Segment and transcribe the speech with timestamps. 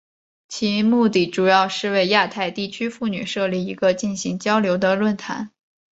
[0.47, 5.51] 其目的主要是为亚太地区妇女设立一个进行交流的论坛。